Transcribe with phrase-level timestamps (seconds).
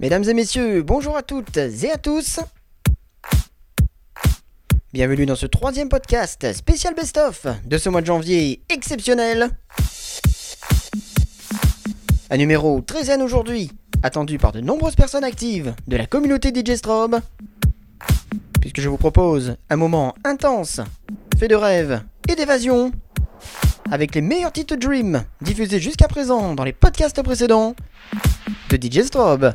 [0.00, 2.38] Mesdames et messieurs, bonjour à toutes et à tous.
[4.92, 9.50] Bienvenue dans ce troisième podcast spécial best-of de ce mois de janvier exceptionnel.
[12.30, 13.72] Un numéro très zen aujourd'hui,
[14.04, 17.18] attendu par de nombreuses personnes actives de la communauté DJ Strobe.
[18.60, 20.80] Puisque je vous propose un moment intense,
[21.40, 22.92] fait de rêve et d'évasion,
[23.90, 27.74] avec les meilleurs titres Dream diffusés jusqu'à présent dans les podcasts précédents
[28.70, 29.54] de DJ Strobe.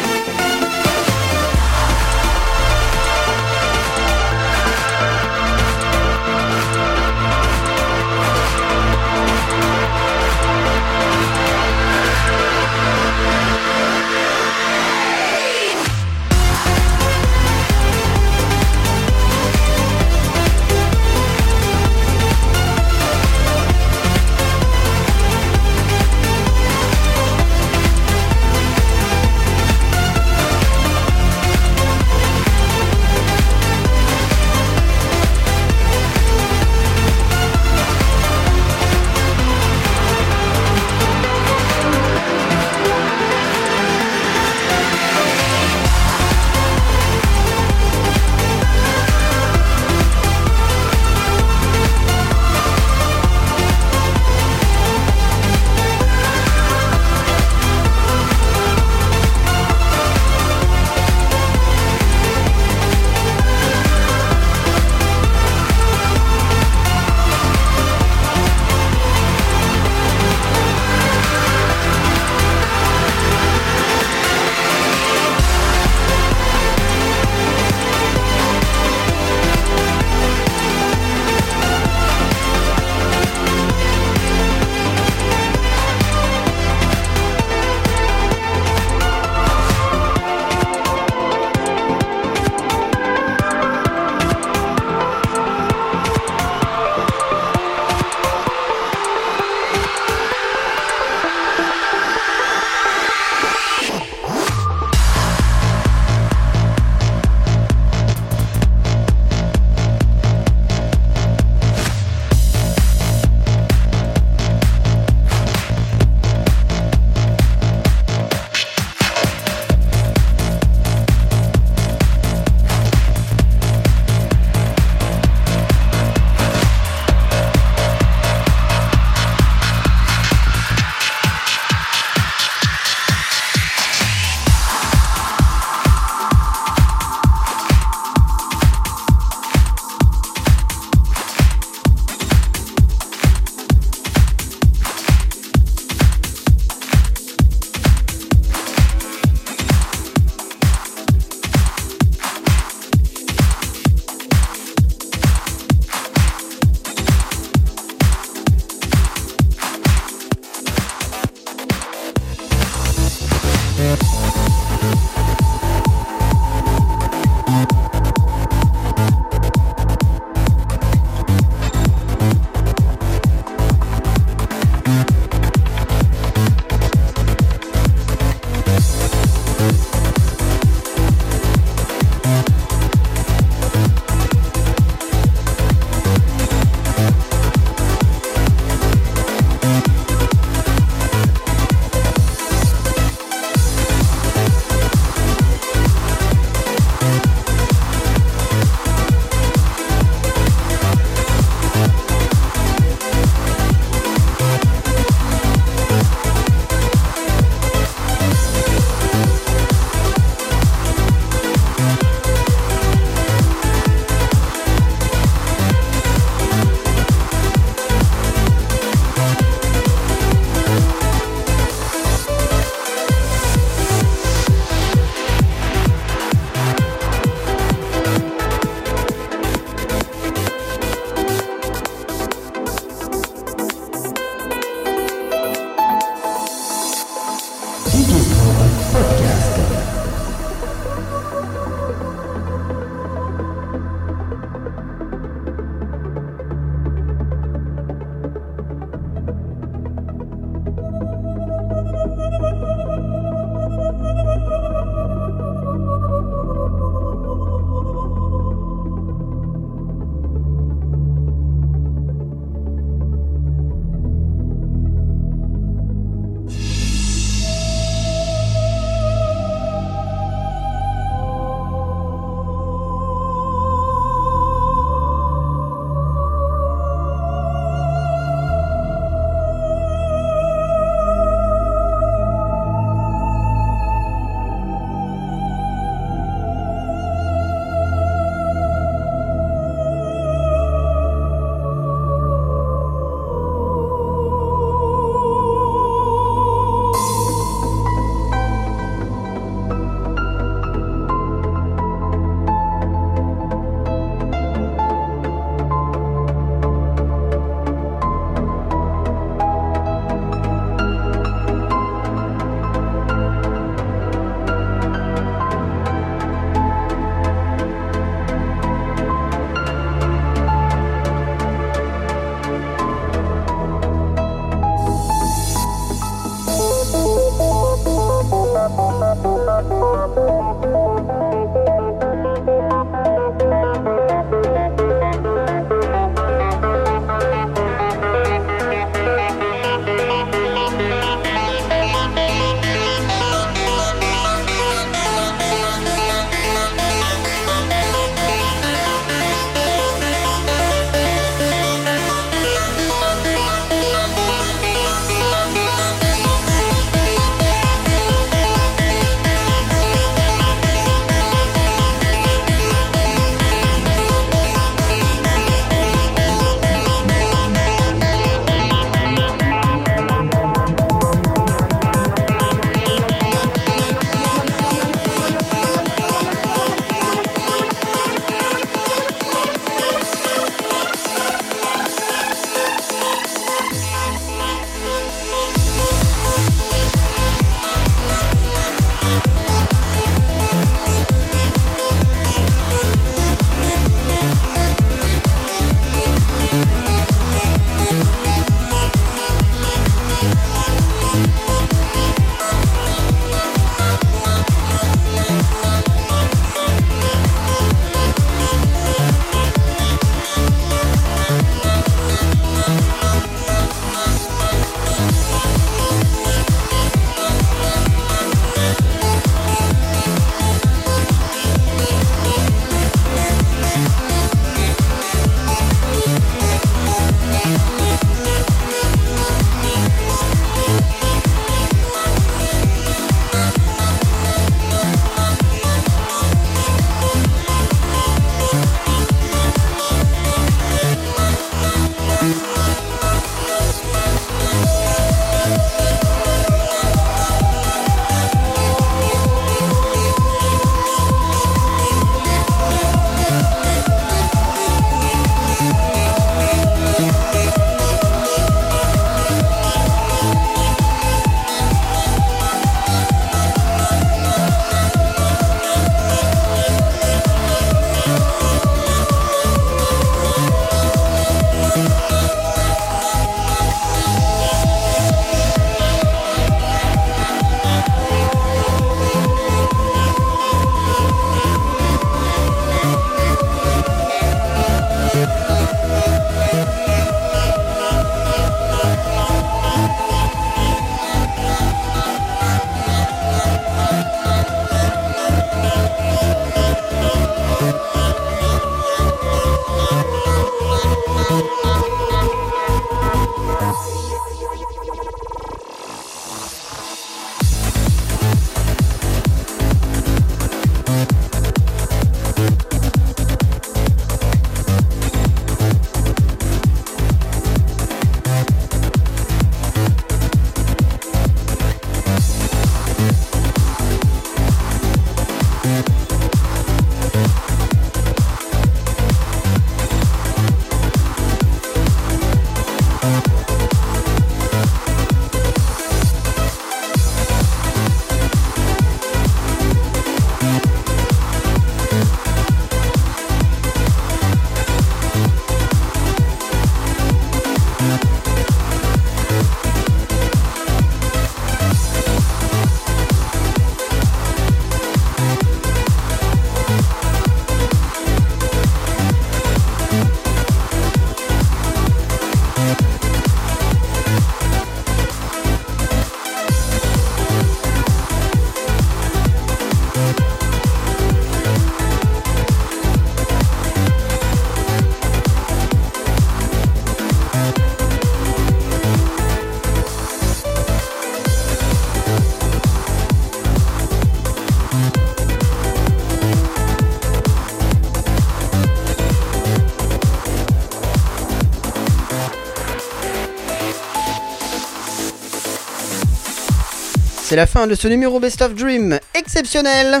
[597.28, 600.00] C'est la fin de ce numéro Best of Dream exceptionnel.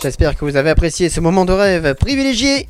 [0.00, 2.68] J'espère que vous avez apprécié ce moment de rêve privilégié.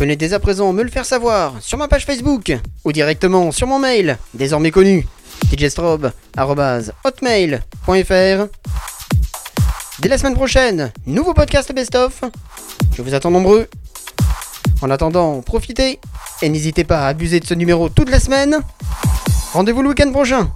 [0.00, 2.52] Venez dès à présent me le faire savoir sur ma page Facebook
[2.84, 5.06] ou directement sur mon mail, désormais connu,
[5.56, 8.46] djstrobe.hotmail.fr.
[10.00, 12.24] Dès la semaine prochaine, nouveau podcast best-of.
[12.96, 13.68] Je vous attends nombreux.
[14.82, 16.00] En attendant, profitez
[16.42, 18.58] et n'hésitez pas à abuser de ce numéro toute la semaine.
[19.52, 20.50] Rendez-vous le week-end prochain